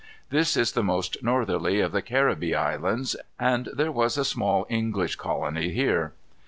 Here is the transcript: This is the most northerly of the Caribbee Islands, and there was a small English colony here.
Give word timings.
This 0.31 0.57
is 0.57 0.71
the 0.71 0.81
most 0.81 1.21
northerly 1.21 1.79
of 1.79 1.91
the 1.91 2.01
Caribbee 2.01 2.55
Islands, 2.55 3.15
and 3.39 3.67
there 3.71 3.91
was 3.91 4.17
a 4.17 4.25
small 4.25 4.65
English 4.67 5.17
colony 5.17 5.69
here. 5.69 6.13